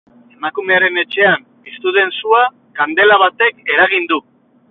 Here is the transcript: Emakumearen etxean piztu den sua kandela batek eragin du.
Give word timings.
Emakumearen 0.35 0.95
etxean 1.01 1.43
piztu 1.67 1.93
den 1.99 2.15
sua 2.19 2.41
kandela 2.81 3.21
batek 3.27 3.61
eragin 3.77 4.11
du. 4.15 4.19